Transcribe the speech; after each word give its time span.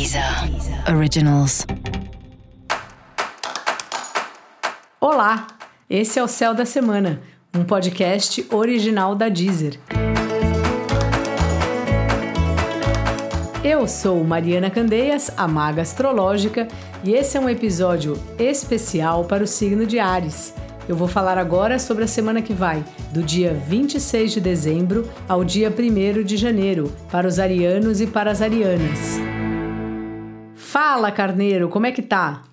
Deezer 0.00 0.24
Originals. 0.96 1.66
Olá, 4.98 5.46
esse 5.90 6.18
é 6.18 6.22
o 6.22 6.26
Céu 6.26 6.54
da 6.54 6.64
Semana, 6.64 7.20
um 7.54 7.64
podcast 7.64 8.46
original 8.50 9.14
da 9.14 9.28
Deezer. 9.28 9.78
Eu 13.62 13.86
sou 13.86 14.24
Mariana 14.24 14.70
Candeias, 14.70 15.30
a 15.36 15.46
maga 15.46 15.82
astrológica, 15.82 16.66
e 17.04 17.12
esse 17.12 17.36
é 17.36 17.40
um 17.40 17.50
episódio 17.50 18.18
especial 18.38 19.26
para 19.26 19.44
o 19.44 19.46
signo 19.46 19.84
de 19.84 19.98
Ares. 19.98 20.54
Eu 20.88 20.96
vou 20.96 21.08
falar 21.08 21.36
agora 21.36 21.78
sobre 21.78 22.04
a 22.04 22.08
semana 22.08 22.40
que 22.40 22.54
vai, 22.54 22.82
do 23.12 23.22
dia 23.22 23.52
26 23.52 24.32
de 24.32 24.40
dezembro 24.40 25.06
ao 25.28 25.44
dia 25.44 25.68
1 25.70 26.24
de 26.24 26.38
janeiro, 26.38 26.90
para 27.12 27.28
os 27.28 27.38
arianos 27.38 28.00
e 28.00 28.06
para 28.06 28.30
as 28.30 28.40
arianas. 28.40 29.29
Fala, 30.70 31.10
carneiro, 31.10 31.68
como 31.68 31.86
é 31.86 31.90
que 31.90 32.00
tá? 32.00 32.44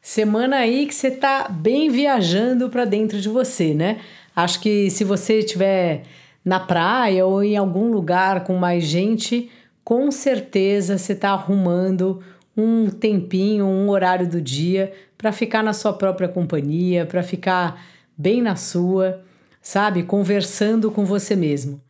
Semana 0.00 0.58
aí 0.58 0.86
que 0.86 0.94
você 0.94 1.10
tá 1.10 1.48
bem 1.48 1.90
viajando 1.90 2.70
para 2.70 2.84
dentro 2.84 3.20
de 3.20 3.28
você, 3.28 3.74
né? 3.74 3.98
Acho 4.36 4.60
que 4.60 4.88
se 4.90 5.02
você 5.02 5.40
estiver 5.40 6.04
na 6.44 6.60
praia 6.60 7.26
ou 7.26 7.42
em 7.42 7.56
algum 7.56 7.90
lugar 7.90 8.44
com 8.44 8.54
mais 8.54 8.84
gente, 8.84 9.50
com 9.82 10.08
certeza 10.12 10.96
você 10.96 11.14
está 11.14 11.30
arrumando 11.30 12.22
um 12.56 12.88
tempinho, 12.88 13.66
um 13.66 13.90
horário 13.90 14.28
do 14.28 14.40
dia 14.40 14.92
para 15.18 15.32
ficar 15.32 15.64
na 15.64 15.72
sua 15.72 15.92
própria 15.94 16.28
companhia, 16.28 17.04
para 17.04 17.24
ficar 17.24 17.84
bem 18.16 18.40
na 18.40 18.54
sua, 18.54 19.20
sabe? 19.60 20.04
Conversando 20.04 20.92
com 20.92 21.04
você 21.04 21.34
mesmo. 21.34 21.83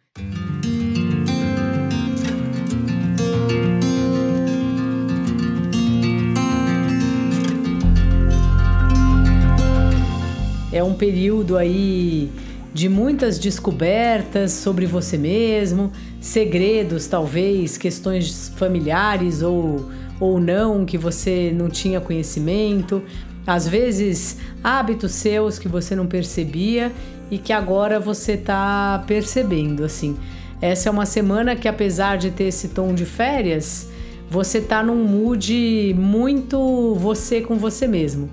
É 10.74 10.82
um 10.82 10.92
período 10.92 11.56
aí 11.56 12.32
de 12.72 12.88
muitas 12.88 13.38
descobertas 13.38 14.50
sobre 14.50 14.86
você 14.86 15.16
mesmo, 15.16 15.92
segredos, 16.20 17.06
talvez, 17.06 17.78
questões 17.78 18.52
familiares 18.56 19.40
ou, 19.40 19.88
ou 20.18 20.40
não 20.40 20.84
que 20.84 20.98
você 20.98 21.52
não 21.54 21.70
tinha 21.70 22.00
conhecimento, 22.00 23.00
às 23.46 23.68
vezes 23.68 24.38
hábitos 24.64 25.12
seus 25.12 25.60
que 25.60 25.68
você 25.68 25.94
não 25.94 26.08
percebia 26.08 26.90
e 27.30 27.38
que 27.38 27.52
agora 27.52 28.00
você 28.00 28.32
está 28.32 29.04
percebendo, 29.06 29.84
assim. 29.84 30.16
Essa 30.60 30.88
é 30.88 30.90
uma 30.92 31.06
semana 31.06 31.54
que 31.54 31.68
apesar 31.68 32.18
de 32.18 32.32
ter 32.32 32.48
esse 32.48 32.70
tom 32.70 32.92
de 32.94 33.04
férias, 33.04 33.88
você 34.28 34.60
tá 34.60 34.82
num 34.82 35.04
mood 35.04 35.94
muito 35.96 36.96
você 36.96 37.40
com 37.40 37.54
você 37.58 37.86
mesmo 37.86 38.28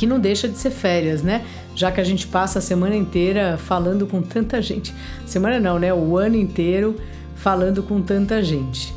que 0.00 0.06
não 0.06 0.18
deixa 0.18 0.48
de 0.48 0.56
ser 0.56 0.70
férias, 0.70 1.22
né? 1.22 1.44
Já 1.74 1.92
que 1.92 2.00
a 2.00 2.04
gente 2.04 2.26
passa 2.26 2.58
a 2.58 2.62
semana 2.62 2.96
inteira 2.96 3.58
falando 3.58 4.06
com 4.06 4.22
tanta 4.22 4.62
gente. 4.62 4.94
Semana 5.26 5.60
não, 5.60 5.78
né? 5.78 5.92
O 5.92 6.16
ano 6.16 6.36
inteiro 6.36 6.96
falando 7.34 7.82
com 7.82 8.00
tanta 8.00 8.42
gente. 8.42 8.94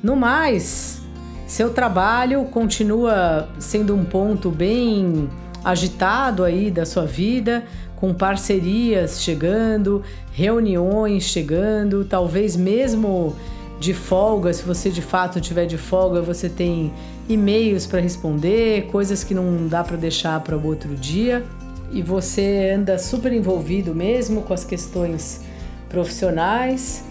No 0.00 0.14
mais, 0.14 1.02
seu 1.44 1.70
trabalho 1.70 2.44
continua 2.44 3.48
sendo 3.58 3.96
um 3.96 4.04
ponto 4.04 4.48
bem 4.48 5.28
agitado 5.64 6.44
aí 6.44 6.70
da 6.70 6.86
sua 6.86 7.04
vida, 7.04 7.64
com 7.96 8.14
parcerias 8.14 9.20
chegando, 9.20 10.04
reuniões 10.30 11.24
chegando, 11.24 12.04
talvez 12.04 12.54
mesmo 12.54 13.34
de 13.80 13.92
folga, 13.92 14.52
se 14.52 14.62
você 14.62 14.88
de 14.88 15.02
fato 15.02 15.40
tiver 15.40 15.66
de 15.66 15.76
folga, 15.76 16.22
você 16.22 16.48
tem 16.48 16.92
e-mails 17.28 17.86
para 17.86 18.00
responder, 18.00 18.86
coisas 18.86 19.24
que 19.24 19.34
não 19.34 19.66
dá 19.66 19.82
para 19.82 19.96
deixar 19.96 20.40
para 20.40 20.56
outro 20.56 20.94
dia. 20.94 21.44
E 21.90 22.02
você 22.02 22.72
anda 22.76 22.98
super 22.98 23.32
envolvido 23.32 23.94
mesmo 23.94 24.42
com 24.42 24.52
as 24.52 24.64
questões 24.64 25.40
profissionais. 25.88 27.04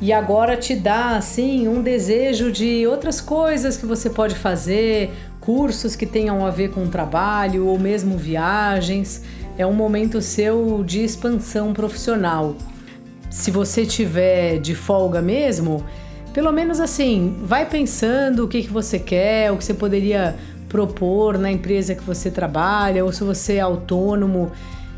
E 0.00 0.12
agora 0.12 0.56
te 0.56 0.74
dá 0.74 1.16
assim 1.16 1.68
um 1.68 1.80
desejo 1.80 2.52
de 2.52 2.86
outras 2.86 3.20
coisas 3.20 3.76
que 3.76 3.86
você 3.86 4.10
pode 4.10 4.34
fazer, 4.34 5.10
cursos 5.40 5.96
que 5.96 6.04
tenham 6.04 6.44
a 6.44 6.50
ver 6.50 6.70
com 6.70 6.84
o 6.84 6.88
trabalho 6.88 7.66
ou 7.66 7.78
mesmo 7.78 8.18
viagens. 8.18 9.22
É 9.56 9.66
um 9.66 9.72
momento 9.72 10.20
seu 10.20 10.82
de 10.84 11.02
expansão 11.02 11.72
profissional. 11.72 12.56
Se 13.30 13.50
você 13.50 13.86
tiver 13.86 14.58
de 14.58 14.74
folga 14.74 15.22
mesmo, 15.22 15.82
pelo 16.36 16.52
menos 16.52 16.80
assim, 16.80 17.34
vai 17.44 17.64
pensando 17.64 18.44
o 18.44 18.48
que, 18.48 18.64
que 18.64 18.70
você 18.70 18.98
quer, 18.98 19.50
o 19.50 19.56
que 19.56 19.64
você 19.64 19.72
poderia 19.72 20.36
propor 20.68 21.38
na 21.38 21.50
empresa 21.50 21.94
que 21.94 22.02
você 22.02 22.30
trabalha, 22.30 23.02
ou 23.02 23.10
se 23.10 23.24
você 23.24 23.54
é 23.54 23.60
autônomo, 23.60 24.52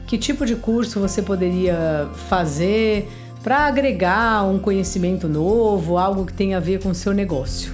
que 0.04 0.18
tipo 0.18 0.44
de 0.44 0.56
curso 0.56 0.98
você 0.98 1.22
poderia 1.22 2.08
fazer 2.28 3.08
para 3.40 3.68
agregar 3.68 4.50
um 4.50 4.58
conhecimento 4.58 5.28
novo, 5.28 5.96
algo 5.96 6.26
que 6.26 6.32
tenha 6.32 6.56
a 6.56 6.60
ver 6.60 6.82
com 6.82 6.88
o 6.88 6.94
seu 6.94 7.12
negócio. 7.12 7.72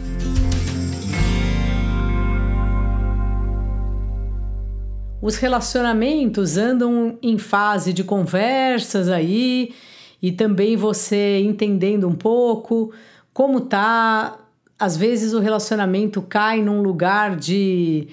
Os 5.22 5.36
relacionamentos 5.36 6.58
andam 6.58 7.16
em 7.22 7.38
fase 7.38 7.94
de 7.94 8.04
conversas 8.04 9.08
aí 9.08 9.72
e 10.20 10.30
também 10.30 10.76
você 10.76 11.40
entendendo 11.40 12.06
um 12.06 12.14
pouco 12.14 12.92
como 13.34 13.60
tá. 13.60 14.38
Às 14.78 14.96
vezes 14.96 15.34
o 15.34 15.40
relacionamento 15.40 16.22
cai 16.22 16.62
num 16.62 16.80
lugar 16.80 17.36
de. 17.36 18.08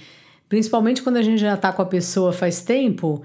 Principalmente 0.50 1.02
quando 1.02 1.18
a 1.18 1.22
gente 1.22 1.40
já 1.40 1.56
tá 1.56 1.72
com 1.72 1.82
a 1.82 1.86
pessoa 1.86 2.34
faz 2.34 2.62
tempo, 2.62 3.22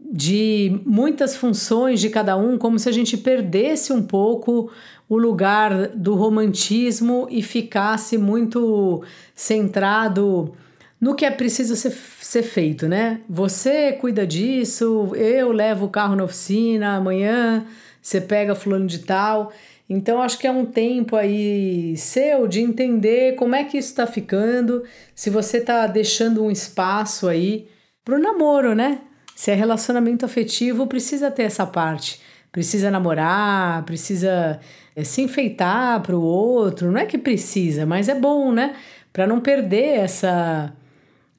de 0.00 0.80
muitas 0.86 1.36
funções 1.36 2.00
de 2.00 2.08
cada 2.08 2.36
um, 2.36 2.56
como 2.56 2.78
se 2.78 2.88
a 2.88 2.92
gente 2.92 3.18
perdesse 3.18 3.92
um 3.92 4.02
pouco 4.02 4.70
o 5.08 5.18
lugar 5.18 5.88
do 5.88 6.14
romantismo 6.14 7.26
e 7.30 7.42
ficasse 7.42 8.16
muito 8.16 9.02
centrado 9.34 10.54
no 11.00 11.14
que 11.14 11.26
é 11.26 11.30
preciso 11.30 11.76
ser, 11.76 11.90
ser 11.90 12.42
feito, 12.42 12.88
né? 12.88 13.20
Você 13.28 13.92
cuida 13.92 14.26
disso, 14.26 15.12
eu 15.14 15.52
levo 15.52 15.84
o 15.84 15.90
carro 15.90 16.16
na 16.16 16.24
oficina, 16.24 16.96
amanhã 16.96 17.66
você 18.00 18.20
pega 18.20 18.54
fulano 18.54 18.86
de 18.86 19.00
tal. 19.00 19.52
Então 19.88 20.22
acho 20.22 20.38
que 20.38 20.46
é 20.46 20.50
um 20.50 20.64
tempo 20.64 21.14
aí 21.14 21.96
seu 21.96 22.48
de 22.48 22.60
entender 22.60 23.34
como 23.34 23.54
é 23.54 23.64
que 23.64 23.76
isso 23.76 23.90
está 23.90 24.06
ficando, 24.06 24.82
se 25.14 25.28
você 25.28 25.58
está 25.58 25.86
deixando 25.86 26.42
um 26.42 26.50
espaço 26.50 27.28
aí 27.28 27.68
para 28.04 28.16
o 28.16 28.18
namoro, 28.18 28.74
né? 28.74 29.00
Se 29.36 29.50
é 29.50 29.54
relacionamento 29.54 30.24
afetivo, 30.24 30.86
precisa 30.86 31.30
ter 31.30 31.42
essa 31.42 31.66
parte. 31.66 32.20
Precisa 32.52 32.90
namorar, 32.90 33.84
precisa 33.84 34.60
é, 34.94 35.02
se 35.02 35.20
enfeitar 35.22 36.00
para 36.02 36.16
o 36.16 36.22
outro. 36.22 36.90
Não 36.90 37.00
é 37.00 37.06
que 37.06 37.18
precisa, 37.18 37.84
mas 37.84 38.08
é 38.08 38.14
bom, 38.14 38.52
né? 38.52 38.76
Para 39.12 39.26
não 39.26 39.40
perder 39.40 39.98
essa 39.98 40.72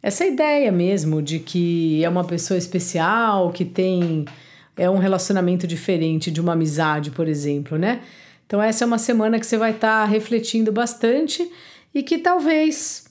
essa 0.03 0.23
ideia 0.23 0.71
mesmo 0.71 1.19
de 1.19 1.39
que 1.39 2.03
é 2.03 2.09
uma 2.09 2.23
pessoa 2.23 2.59
especial, 2.59 3.51
que 3.51 3.65
tem 3.65 4.25
é 4.77 4.87
um 4.89 4.99
relacionamento 4.99 5.65
diferente 5.65 6.29
de 6.29 6.39
uma 6.39 6.53
amizade, 6.53 7.09
por 7.09 7.27
exemplo, 7.27 7.77
né? 7.77 8.01
Então, 8.45 8.61
essa 8.61 8.83
é 8.83 8.87
uma 8.87 8.97
semana 8.97 9.39
que 9.39 9.45
você 9.45 9.57
vai 9.57 9.71
estar 9.71 10.01
tá 10.01 10.05
refletindo 10.05 10.71
bastante 10.71 11.49
e 11.93 12.03
que 12.03 12.17
talvez 12.17 13.05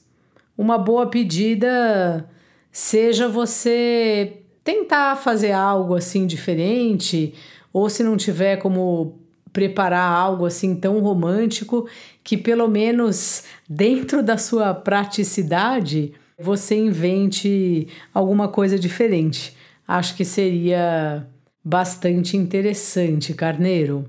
uma 0.56 0.78
boa 0.78 1.06
pedida 1.06 2.28
seja 2.70 3.28
você 3.28 4.38
tentar 4.62 5.16
fazer 5.16 5.52
algo 5.52 5.94
assim 5.94 6.26
diferente, 6.26 7.34
ou 7.72 7.90
se 7.90 8.02
não 8.02 8.16
tiver 8.16 8.56
como 8.56 9.18
preparar 9.52 10.10
algo 10.10 10.46
assim 10.46 10.74
tão 10.74 11.00
romântico, 11.00 11.88
que 12.22 12.36
pelo 12.36 12.66
menos 12.66 13.44
dentro 13.68 14.22
da 14.22 14.36
sua 14.36 14.74
praticidade 14.74 16.12
você 16.38 16.76
invente 16.76 17.86
alguma 18.12 18.48
coisa 18.48 18.78
diferente. 18.78 19.56
Acho 19.86 20.16
que 20.16 20.24
seria 20.24 21.26
bastante 21.64 22.36
interessante, 22.36 23.32
Carneiro. 23.34 24.08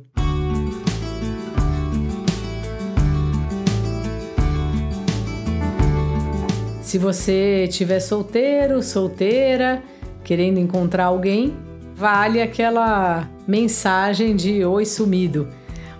Se 6.85 6.99
você 6.99 7.65
estiver 7.67 7.99
solteiro, 7.99 8.83
solteira, 8.83 9.81
querendo 10.23 10.59
encontrar 10.59 11.05
alguém, 11.05 11.55
vale 11.95 12.39
aquela 12.39 13.27
mensagem 13.47 14.35
de 14.35 14.63
oi 14.63 14.85
sumido. 14.85 15.47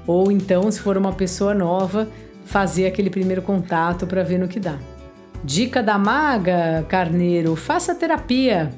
Ou 0.06 0.32
então, 0.32 0.70
se 0.70 0.80
for 0.80 0.96
uma 0.96 1.12
pessoa 1.12 1.56
nova, 1.56 2.08
fazer 2.46 2.86
aquele 2.86 3.10
primeiro 3.10 3.42
contato 3.42 4.06
para 4.06 4.22
ver 4.22 4.38
no 4.38 4.48
que 4.48 4.60
dá. 4.60 4.78
Dica 5.44 5.82
da 5.82 5.98
maga, 5.98 6.86
carneiro, 6.88 7.56
faça 7.56 7.96
terapia. 7.96 8.72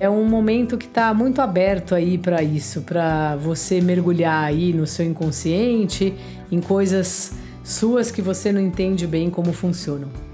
É 0.00 0.10
um 0.10 0.28
momento 0.28 0.76
que 0.76 0.86
está 0.86 1.14
muito 1.14 1.40
aberto 1.40 1.94
aí 1.94 2.18
para 2.18 2.42
isso, 2.42 2.82
para 2.82 3.36
você 3.36 3.80
mergulhar 3.80 4.42
aí 4.42 4.72
no 4.72 4.88
seu 4.88 5.06
inconsciente, 5.06 6.16
em 6.50 6.60
coisas 6.60 7.30
suas 7.62 8.10
que 8.10 8.20
você 8.20 8.50
não 8.50 8.60
entende 8.60 9.06
bem 9.06 9.30
como 9.30 9.52
funcionam. 9.52 10.33